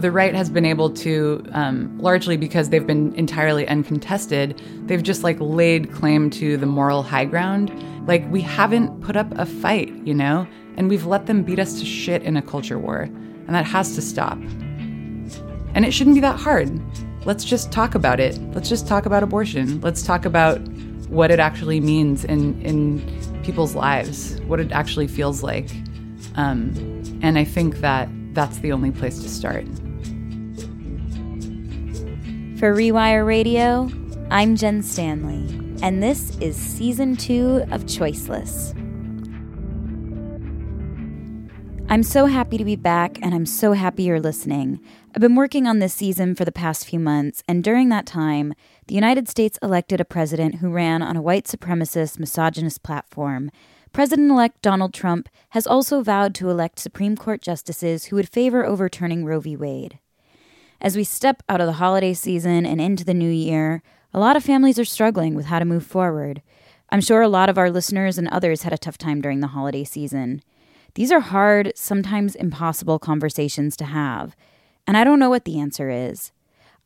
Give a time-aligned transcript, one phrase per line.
[0.00, 5.22] the right has been able to, um, largely because they've been entirely uncontested, they've just
[5.22, 7.72] like laid claim to the moral high ground.
[8.06, 11.78] Like we haven't put up a fight, you know, and we've let them beat us
[11.80, 14.38] to shit in a culture war, and that has to stop.
[15.74, 16.80] And it shouldn't be that hard.
[17.24, 18.38] Let's just talk about it.
[18.54, 19.80] Let's just talk about abortion.
[19.80, 20.58] Let's talk about
[21.08, 25.70] what it actually means in in people's lives, what it actually feels like.
[26.36, 26.72] Um,
[27.22, 29.66] and I think that that's the only place to start.
[32.60, 33.90] For Rewire Radio,
[34.30, 35.48] I'm Jen Stanley,
[35.82, 38.76] and this is season two of Choiceless.
[41.88, 44.78] I'm so happy to be back, and I'm so happy you're listening.
[45.14, 48.52] I've been working on this season for the past few months, and during that time,
[48.88, 53.50] the United States elected a president who ran on a white supremacist, misogynist platform.
[53.94, 58.66] President elect Donald Trump has also vowed to elect Supreme Court justices who would favor
[58.66, 59.56] overturning Roe v.
[59.56, 59.98] Wade.
[60.82, 63.82] As we step out of the holiday season and into the new year,
[64.14, 66.40] a lot of families are struggling with how to move forward.
[66.88, 69.48] I'm sure a lot of our listeners and others had a tough time during the
[69.48, 70.42] holiday season.
[70.94, 74.34] These are hard, sometimes impossible conversations to have,
[74.86, 76.32] and I don't know what the answer is.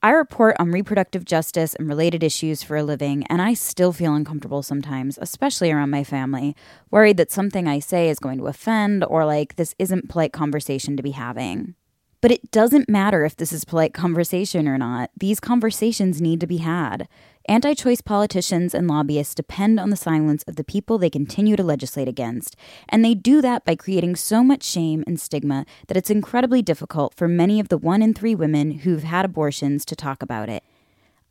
[0.03, 4.15] I report on reproductive justice and related issues for a living, and I still feel
[4.15, 6.57] uncomfortable sometimes, especially around my family,
[6.91, 10.97] worried that something I say is going to offend or like this isn't polite conversation
[10.97, 11.77] to be having.
[12.25, 15.11] But it doesn't matter if this is polite conversation or not.
[15.15, 17.07] These conversations need to be had.
[17.51, 21.63] Anti choice politicians and lobbyists depend on the silence of the people they continue to
[21.63, 22.57] legislate against,
[22.89, 27.13] and they do that by creating so much shame and stigma that it's incredibly difficult
[27.13, 30.65] for many of the one in three women who've had abortions to talk about it.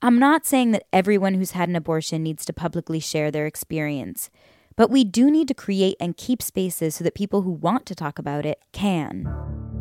[0.03, 4.29] I'm not saying that everyone who's had an abortion needs to publicly share their experience,
[4.75, 7.95] but we do need to create and keep spaces so that people who want to
[7.95, 9.72] talk about it can.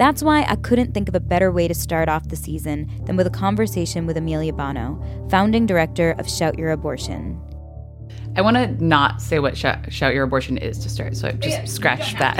[0.00, 3.16] That's why I couldn't think of a better way to start off the season than
[3.16, 4.98] with a conversation with Amelia Bonow,
[5.30, 7.38] founding director of Shout Your Abortion.
[8.34, 11.32] I want to not say what shout, shout, Your Abortion is to start, so I
[11.32, 12.38] just yeah, scratch that.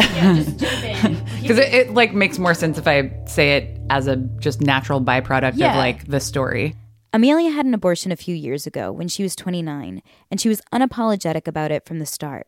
[1.42, 5.02] Because it, it, like makes more sense if I say it as a just natural
[5.02, 5.72] byproduct yeah.
[5.72, 6.76] of like the story.
[7.12, 10.00] Amelia had an abortion a few years ago when she was 29,
[10.30, 12.46] and she was unapologetic about it from the start.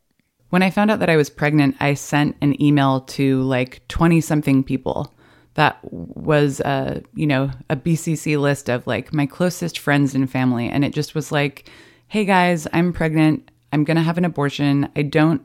[0.53, 4.21] When I found out that I was pregnant, I sent an email to like 20
[4.21, 5.15] something people.
[5.55, 10.69] That was a, you know, a BCC list of like my closest friends and family.
[10.69, 11.71] And it just was like,
[12.09, 13.51] hey guys, I'm pregnant.
[13.73, 14.91] I'm going to have an abortion.
[14.95, 15.41] I don't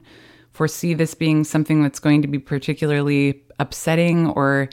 [0.51, 4.67] foresee this being something that's going to be particularly upsetting or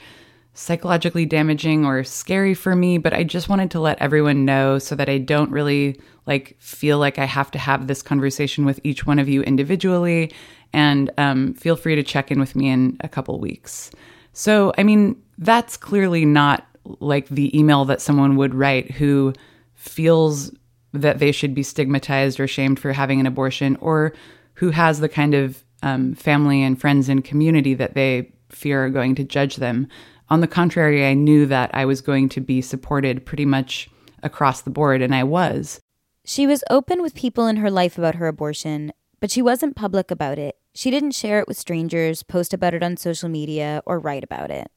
[0.55, 4.95] psychologically damaging or scary for me, but I just wanted to let everyone know so
[4.95, 9.05] that I don't really like feel like I have to have this conversation with each
[9.05, 10.31] one of you individually.
[10.71, 13.91] And um, feel free to check in with me in a couple weeks.
[14.31, 16.65] So, I mean, that's clearly not
[16.99, 19.33] like the email that someone would write who
[19.73, 20.51] feels
[20.93, 24.13] that they should be stigmatized or shamed for having an abortion or
[24.53, 28.89] who has the kind of um, family and friends and community that they fear are
[28.89, 29.87] going to judge them.
[30.29, 33.89] On the contrary, I knew that I was going to be supported pretty much
[34.23, 35.79] across the board, and I was.
[36.25, 40.09] She was open with people in her life about her abortion, but she wasn't public
[40.09, 40.57] about it.
[40.73, 44.49] She didn't share it with strangers, post about it on social media, or write about
[44.49, 44.71] it.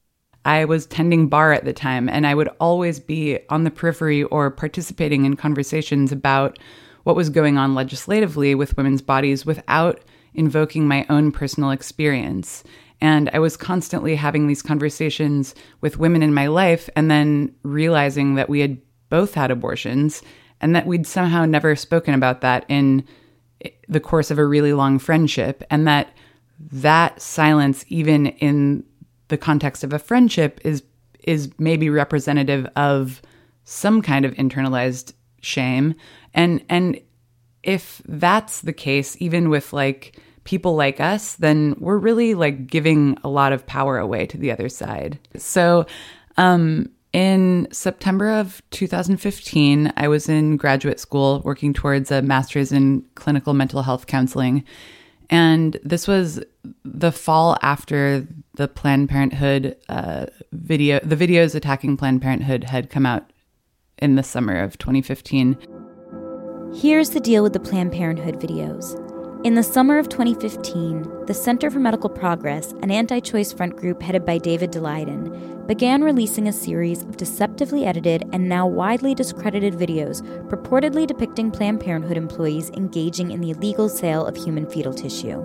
[0.45, 4.23] I was tending bar at the time, and I would always be on the periphery
[4.25, 6.59] or participating in conversations about
[7.03, 9.99] what was going on legislatively with women's bodies without
[10.33, 12.63] invoking my own personal experience.
[13.01, 18.35] And I was constantly having these conversations with women in my life and then realizing
[18.35, 18.77] that we had
[19.09, 20.21] both had abortions
[20.61, 23.05] and that we'd somehow never spoken about that in
[23.87, 25.63] the course of a really long friendship.
[25.69, 26.13] And that
[26.71, 28.83] that silence even in
[29.29, 30.83] the context of a friendship is
[31.23, 33.21] is maybe representative of
[33.63, 35.95] some kind of internalized shame.
[36.33, 36.99] And and
[37.63, 43.17] if that's the case even with like people like us, then we're really like giving
[43.23, 45.19] a lot of power away to the other side.
[45.37, 45.85] So,
[46.37, 53.03] um, in September of 2015, I was in graduate school working towards a master's in
[53.15, 54.63] clinical mental health counseling.
[55.31, 56.43] And this was
[56.83, 63.05] the fall after the Planned Parenthood uh, video, the videos attacking Planned Parenthood had come
[63.05, 63.31] out
[63.97, 65.57] in the summer of 2015.
[66.75, 69.08] Here's the deal with the Planned Parenthood videos.
[69.45, 74.01] In the summer of 2015, the Center for Medical Progress, an anti choice front group
[74.01, 79.75] headed by David Daleiden, began releasing a series of deceptively edited and now widely discredited
[79.75, 85.41] videos purportedly depicting Planned Parenthood employees engaging in the illegal sale of human fetal tissue.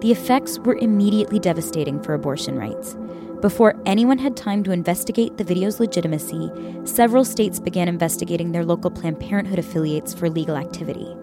[0.00, 2.96] The effects were immediately devastating for abortion rights.
[3.42, 6.50] Before anyone had time to investigate the video's legitimacy,
[6.84, 11.14] several states began investigating their local Planned Parenthood affiliates for legal activity.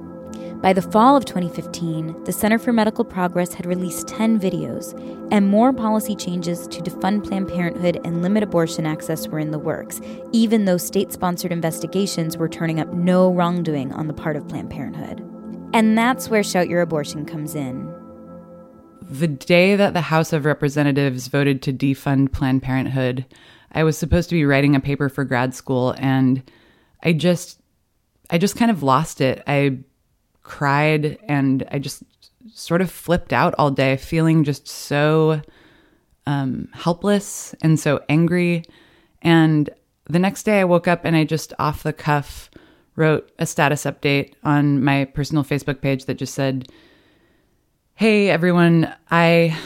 [0.65, 4.99] By the fall of 2015, the Center for Medical Progress had released 10 videos,
[5.31, 9.59] and more policy changes to defund Planned Parenthood and limit abortion access were in the
[9.59, 10.01] works,
[10.31, 14.71] even though state sponsored investigations were turning up no wrongdoing on the part of Planned
[14.71, 15.19] Parenthood.
[15.75, 17.87] And that's where Shout Your Abortion comes in.
[19.03, 23.27] The day that the House of Representatives voted to defund Planned Parenthood,
[23.71, 26.41] I was supposed to be writing a paper for grad school and
[27.03, 27.61] I just
[28.31, 29.43] I just kind of lost it.
[29.45, 29.81] I
[30.45, 32.03] cried and I just
[32.53, 35.41] sort of flipped out all day feeling just so
[36.25, 38.63] um, helpless and so angry.
[39.21, 39.69] And
[40.05, 42.49] the next day I woke up and I just off the cuff
[42.95, 46.69] wrote a status update on my personal Facebook page that just said,
[47.95, 49.57] Hey everyone, I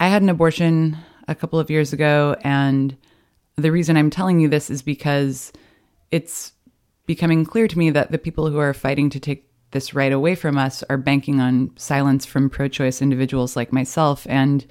[0.00, 0.98] I had an abortion
[1.28, 2.96] a couple of years ago and
[3.56, 5.52] the reason I'm telling you this is because
[6.10, 6.52] it's
[7.06, 9.45] becoming clear to me that the people who are fighting to take
[9.76, 14.26] this right away from us are banking on silence from pro choice individuals like myself.
[14.30, 14.66] And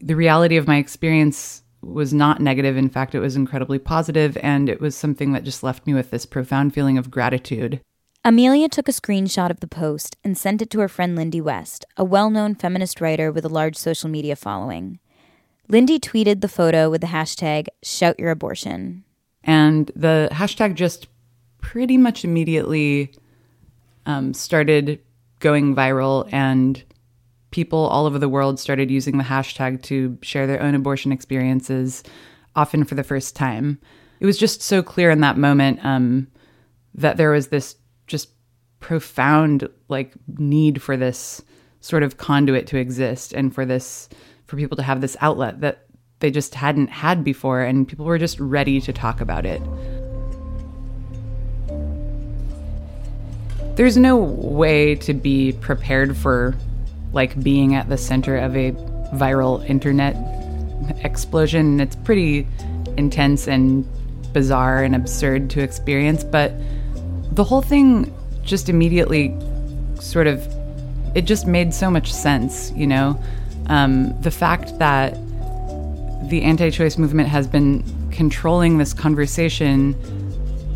[0.00, 2.76] the reality of my experience was not negative.
[2.76, 6.12] In fact, it was incredibly positive, and it was something that just left me with
[6.12, 7.80] this profound feeling of gratitude.
[8.24, 11.84] Amelia took a screenshot of the post and sent it to her friend Lindy West,
[11.96, 15.00] a well known feminist writer with a large social media following.
[15.68, 19.02] Lindy tweeted the photo with the hashtag #ShoutYourAbortion.
[19.42, 21.08] And the hashtag just
[21.60, 23.12] pretty much immediately
[24.06, 25.00] um, started
[25.40, 26.82] going viral, and
[27.50, 32.02] people all over the world started using the hashtag to share their own abortion experiences,
[32.56, 33.78] often for the first time.
[34.20, 36.28] It was just so clear in that moment um,
[36.94, 37.76] that there was this
[38.06, 38.30] just
[38.80, 41.42] profound like need for this
[41.80, 44.08] sort of conduit to exist and for this
[44.46, 45.86] for people to have this outlet that
[46.18, 49.62] they just hadn't had before and people were just ready to talk about it.
[53.74, 56.54] There's no way to be prepared for
[57.12, 58.72] like being at the center of a
[59.14, 60.16] viral internet
[61.04, 61.80] explosion.
[61.80, 62.46] It's pretty
[62.96, 63.86] intense and
[64.32, 66.52] bizarre and absurd to experience, but
[67.32, 69.34] the whole thing just immediately
[70.00, 70.46] sort of
[71.14, 73.18] it just made so much sense, you know.
[73.66, 75.14] Um, the fact that
[76.28, 79.94] the anti-choice movement has been controlling this conversation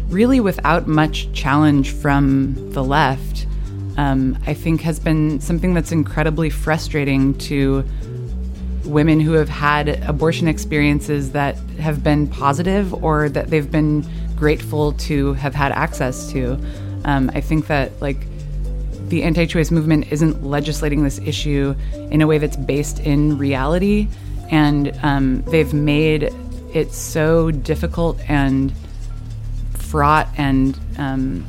[0.08, 3.46] really without much challenge from the left,
[3.96, 7.84] um, I think has been something that's incredibly frustrating to
[8.84, 14.06] women who have had abortion experiences that have been positive or that they've been
[14.36, 16.58] grateful to have had access to.
[17.04, 18.18] Um, I think that like
[19.08, 21.74] the anti-choice movement isn't legislating this issue
[22.10, 24.08] in a way that's based in reality,
[24.50, 26.34] and um, they've made
[26.74, 28.72] it so difficult and
[29.96, 31.46] fraught and um,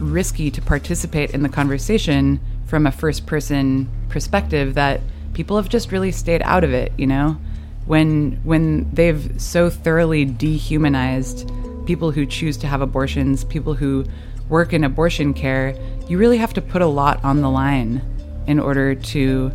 [0.00, 5.00] risky to participate in the conversation from a first-person perspective that
[5.34, 6.92] people have just really stayed out of it.
[6.98, 7.36] You know,
[7.84, 11.48] when when they've so thoroughly dehumanized
[11.86, 14.04] people who choose to have abortions, people who
[14.48, 15.72] work in abortion care,
[16.08, 18.02] you really have to put a lot on the line
[18.48, 19.52] in order to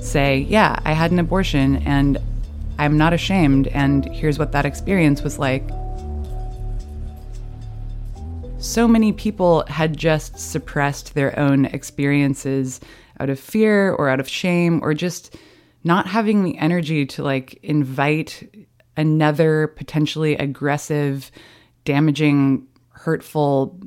[0.00, 2.18] say, yeah, I had an abortion and
[2.78, 5.68] I'm not ashamed, and here's what that experience was like.
[8.64, 12.80] So many people had just suppressed their own experiences
[13.20, 15.36] out of fear or out of shame or just
[15.84, 18.66] not having the energy to like invite
[18.96, 21.30] another potentially aggressive,
[21.84, 23.78] damaging hurtful,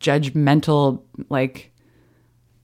[0.00, 1.70] judgmental, like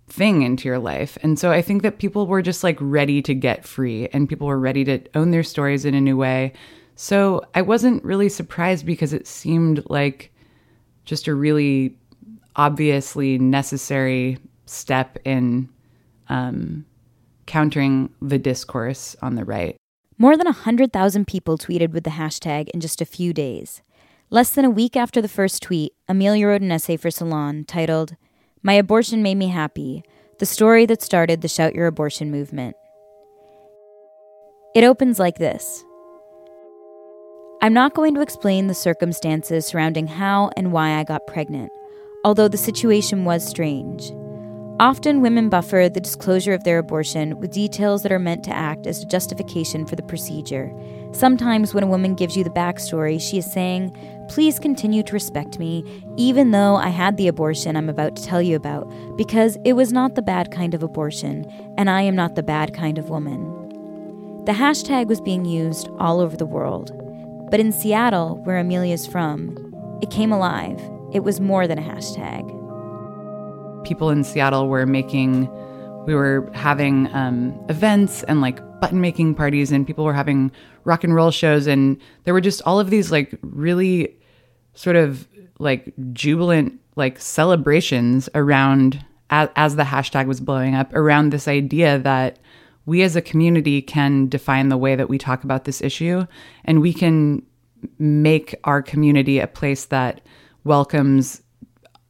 [0.09, 1.17] thing into your life.
[1.23, 4.49] And so I think that people were just like ready to get free and people
[4.49, 6.55] were ready to own their stories in a new way.
[6.97, 10.33] So I wasn't really surprised because it seemed like
[11.07, 11.97] just a really
[12.57, 15.69] obviously necessary step in
[16.29, 16.85] um,
[17.47, 19.77] countering the discourse on the right.
[20.19, 23.83] More than 100,000 people tweeted with the hashtag in just a few days.
[24.29, 28.17] Less than a week after the first tweet, Amelia wrote an essay for Salon titled,
[28.63, 30.03] My Abortion Made Me Happy
[30.39, 32.77] The Story That Started the Shout Your Abortion Movement.
[34.75, 35.85] It opens like this
[37.63, 41.73] I'm not going to explain the circumstances surrounding how and why I got pregnant,
[42.23, 44.13] although the situation was strange.
[44.79, 48.87] Often, women buffer the disclosure of their abortion with details that are meant to act
[48.87, 50.71] as a justification for the procedure.
[51.13, 53.97] Sometimes, when a woman gives you the backstory, she is saying,
[54.29, 55.83] Please continue to respect me,
[56.19, 58.87] even though I had the abortion I'm about to tell you about,
[59.17, 62.75] because it was not the bad kind of abortion, and I am not the bad
[62.75, 64.45] kind of woman.
[64.45, 66.93] The hashtag was being used all over the world.
[67.51, 69.57] But in Seattle, where Amelia's from,
[70.03, 70.81] it came alive.
[71.13, 72.45] It was more than a hashtag.
[73.85, 75.49] People in Seattle were making,
[76.07, 80.51] we were having um, events and like button making parties, and people were having
[80.85, 81.67] rock and roll shows.
[81.67, 84.17] And there were just all of these like really
[84.75, 91.31] sort of like jubilant like celebrations around as, as the hashtag was blowing up around
[91.31, 92.39] this idea that
[92.87, 96.25] we as a community can define the way that we talk about this issue
[96.65, 97.43] and we can
[97.99, 100.21] make our community a place that
[100.65, 101.43] welcomes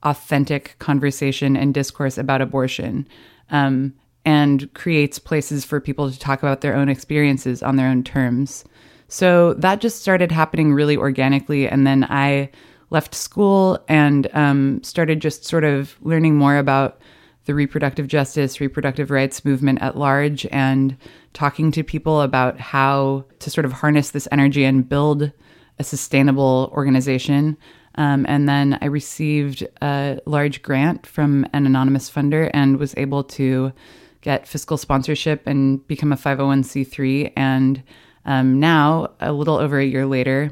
[0.02, 3.08] authentic conversation and discourse about abortion
[3.50, 3.92] um,
[4.24, 8.64] and creates places for people to talk about their own experiences on their own terms.
[9.08, 11.68] So that just started happening really organically.
[11.68, 12.50] And then I
[12.90, 17.00] left school and um, started just sort of learning more about
[17.46, 20.96] the reproductive justice, reproductive rights movement at large, and
[21.32, 25.32] talking to people about how to sort of harness this energy and build
[25.78, 27.56] a sustainable organization.
[27.94, 33.24] Um, and then I received a large grant from an anonymous funder and was able
[33.24, 33.72] to
[34.20, 37.32] get fiscal sponsorship and become a 501c3.
[37.36, 37.82] And
[38.24, 40.50] um, now, a little over a year later,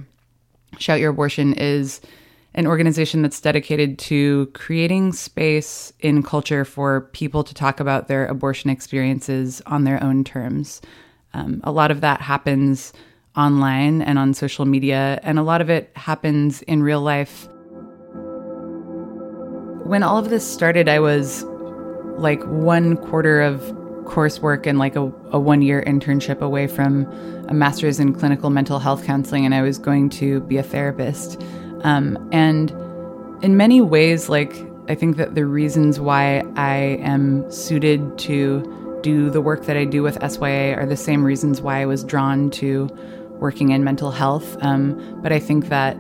[0.78, 2.00] Shout Your Abortion is
[2.54, 8.26] an organization that's dedicated to creating space in culture for people to talk about their
[8.26, 10.80] abortion experiences on their own terms.
[11.32, 12.92] Um, a lot of that happens
[13.36, 17.48] online and on social media, and a lot of it happens in real life.
[19.84, 21.44] When all of this started, I was
[22.16, 23.60] like one quarter of
[24.04, 27.04] coursework and like a, a one year internship away from
[27.48, 31.42] a master's in clinical mental health counseling, and I was going to be a therapist.
[31.84, 32.70] Um, and
[33.42, 34.54] in many ways, like,
[34.88, 39.84] I think that the reasons why I am suited to do the work that I
[39.84, 42.88] do with SYA are the same reasons why I was drawn to
[43.38, 44.56] working in mental health.
[44.62, 45.96] Um, but I think that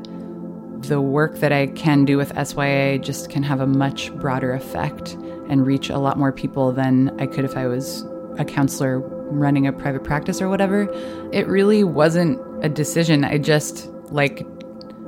[0.88, 5.12] the work that I can do with SYA just can have a much broader effect
[5.48, 8.06] and reach a lot more people than I could if I was
[8.38, 9.00] a counselor
[9.30, 10.88] running a private practice or whatever.
[11.32, 13.24] It really wasn't a decision.
[13.24, 14.46] I just like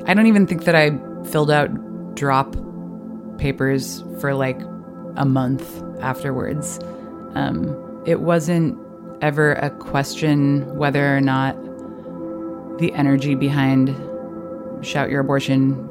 [0.07, 2.57] I don't even think that I filled out drop
[3.39, 4.61] papers for like
[5.17, 6.79] a month afterwards.
[7.35, 8.79] Um, it wasn't
[9.21, 11.57] ever a question whether or not
[12.79, 13.89] the energy behind
[14.83, 15.89] Shout Your Abortion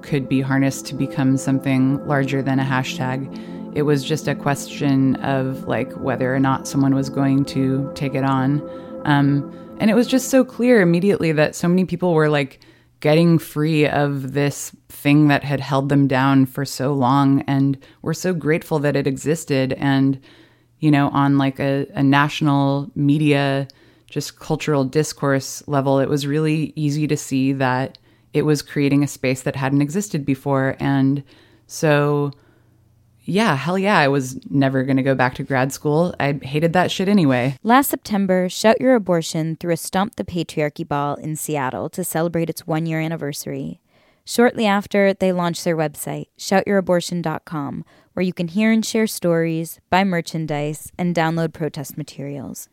[0.00, 3.76] could be harnessed to become something larger than a hashtag.
[3.76, 8.14] It was just a question of like whether or not someone was going to take
[8.14, 8.62] it on.
[9.04, 12.60] Um, and it was just so clear immediately that so many people were like
[13.00, 17.42] getting free of this thing that had held them down for so long.
[17.42, 19.72] And we're so grateful that it existed.
[19.74, 20.20] And
[20.80, 23.68] you know on like a, a national media
[24.08, 27.98] just cultural discourse level it was really easy to see that
[28.32, 30.76] it was creating a space that hadn't existed before.
[30.78, 31.24] And
[31.66, 32.32] so
[33.24, 36.14] yeah, hell yeah, I was never going to go back to grad school.
[36.18, 37.56] I hated that shit anyway.
[37.62, 42.50] Last September, Shout Your Abortion threw a Stomp the Patriarchy ball in Seattle to celebrate
[42.50, 43.80] its one year anniversary.
[44.24, 50.04] Shortly after, they launched their website, shoutyourabortion.com, where you can hear and share stories, buy
[50.04, 52.68] merchandise, and download protest materials.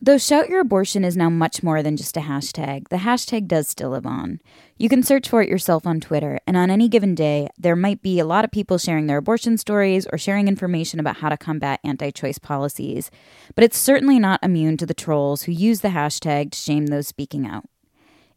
[0.00, 3.66] Though Shout Your Abortion is now much more than just a hashtag, the hashtag does
[3.66, 4.40] still live on.
[4.76, 8.00] You can search for it yourself on Twitter, and on any given day, there might
[8.00, 11.36] be a lot of people sharing their abortion stories or sharing information about how to
[11.36, 13.10] combat anti choice policies.
[13.56, 17.08] But it's certainly not immune to the trolls who use the hashtag to shame those
[17.08, 17.64] speaking out.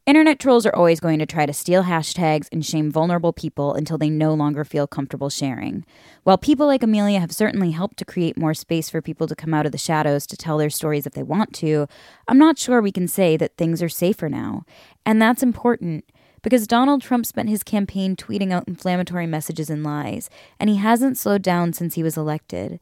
[0.08, 4.00] Internet trolls are always going to try to steal hashtags and shame vulnerable people until
[4.00, 5.86] they no longer feel comfortable sharing.
[6.24, 9.53] While people like Amelia have certainly helped to create more space for people to come
[9.53, 11.88] out of the shadows to tell their stories if they want to,
[12.27, 14.65] I'm not sure we can say that things are safer now.
[15.05, 16.05] And that's important
[16.41, 21.20] because Donald Trump spent his campaign tweeting out inflammatory messages and lies, and he hasn't
[21.20, 22.79] slowed down since he was elected.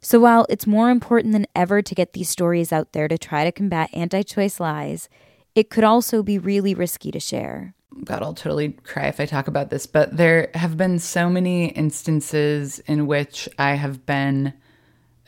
[0.00, 3.44] So while it's more important than ever to get these stories out there to try
[3.44, 5.10] to combat anti choice lies,
[5.54, 7.74] it could also be really risky to share.
[8.04, 11.66] God, I'll totally cry if I talk about this, but there have been so many
[11.68, 14.54] instances in which I have been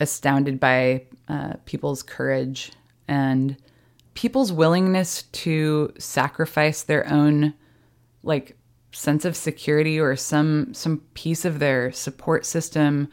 [0.00, 2.72] astounded by uh, people's courage
[3.06, 3.56] and
[4.14, 7.54] people's willingness to sacrifice their own
[8.22, 8.56] like
[8.92, 13.08] sense of security or some some piece of their support system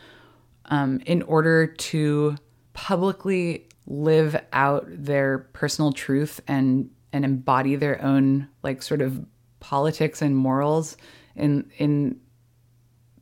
[0.66, 2.36] um, in order to
[2.74, 9.26] publicly live out their personal truth and and embody their own like sort of
[9.60, 10.98] politics and morals
[11.36, 12.20] in in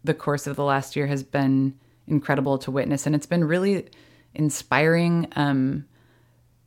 [0.04, 1.78] the course of the last year has been
[2.08, 3.06] incredible to witness.
[3.06, 3.90] And it's been really
[4.34, 5.86] inspiring um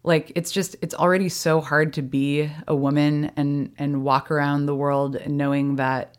[0.04, 4.66] like it's just it's already so hard to be a woman and and walk around
[4.66, 6.16] the world knowing that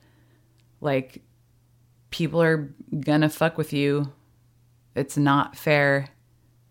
[0.79, 1.21] like
[2.09, 4.11] people are gonna fuck with you.
[4.95, 6.07] It's not fair.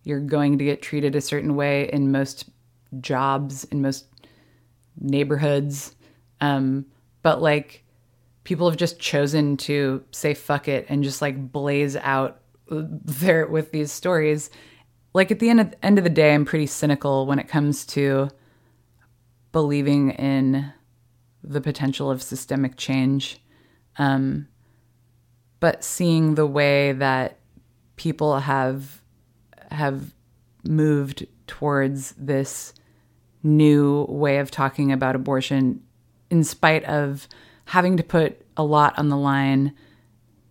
[0.05, 2.49] You're going to get treated a certain way in most
[3.01, 4.07] jobs in most
[4.99, 5.94] neighborhoods
[6.40, 6.84] um
[7.22, 7.84] but like
[8.44, 13.70] people have just chosen to say fuck it and just like blaze out there with
[13.72, 14.50] these stories
[15.14, 17.84] like at the end of, end of the day, I'm pretty cynical when it comes
[17.87, 18.30] to
[19.52, 20.72] believing in
[21.44, 23.38] the potential of systemic change.
[23.99, 24.49] Um,
[25.61, 27.38] but seeing the way that
[27.96, 29.00] people have
[29.70, 30.12] have
[30.64, 32.75] moved towards this
[33.42, 35.82] new way of talking about abortion
[36.30, 37.28] in spite of
[37.66, 39.75] having to put a lot on the line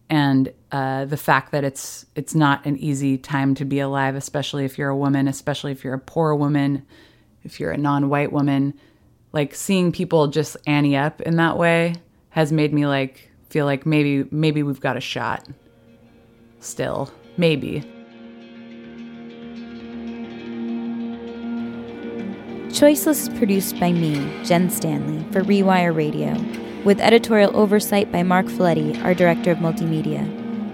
[0.10, 4.66] and uh, the fact that it's it's not an easy time to be alive, especially
[4.66, 6.86] if you're a woman, especially if you're a poor woman,
[7.44, 8.74] if you're a non-white woman.
[9.32, 11.96] Like seeing people just ante up in that way
[12.32, 15.48] has made me like feel like maybe maybe we've got a shot.
[16.60, 17.84] Still, maybe.
[22.72, 26.34] Choiceless is produced by me, Jen Stanley, for Rewire Radio
[26.86, 30.26] with editorial oversight by Mark Folletti, our director of multimedia.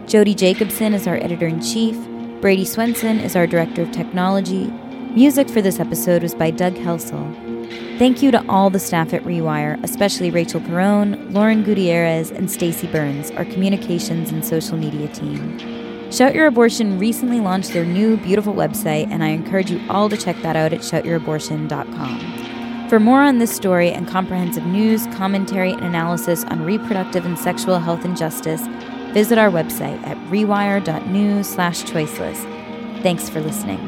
[0.08, 1.98] Jodi Jacobson is our editor in chief.
[2.40, 4.68] Brady Swenson is our director of technology.
[5.16, 7.34] Music for this episode was by Doug Helsel.
[7.98, 12.86] Thank you to all the staff at Rewire, especially Rachel Perone, Lauren Gutierrez, and Stacy
[12.88, 15.87] Burns, our communications and social media team.
[16.10, 20.18] Shout Your Abortion recently launched their new beautiful website, and I encourage you all to
[20.18, 22.88] check that out at shoutyourabortion.com.
[22.90, 27.80] For more on this story and comprehensive news, commentary, and analysis on reproductive and sexual
[27.80, 28.66] health injustice,
[29.12, 33.04] visit our website at rewire.news/choiceless.
[33.04, 33.87] Thanks for listening.